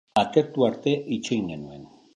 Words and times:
Atertu 0.21 0.65
arte 0.69 0.95
itxoin 1.19 1.49
genuen. 1.55 1.87